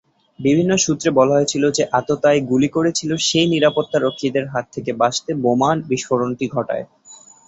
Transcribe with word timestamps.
বিভিন্ন 0.39 0.71
সূত্রে 0.77 1.09
বলা 1.11 1.33
হয়েছিল, 1.33 1.63
যে 1.71 1.83
আততায়ী 1.91 2.39
গুলি 2.41 2.69
করেছিল 2.69 3.11
সে-ই 3.19 3.47
নিরাপত্তা 3.47 3.97
রক্ষীদের 3.99 4.45
হাত 4.47 4.65
থেকে 4.73 4.91
বাঁচতে 4.93 5.31
বোমা 5.43 5.69
বিস্ফোরণটি 5.89 6.45
ঘটায়। 6.47 6.85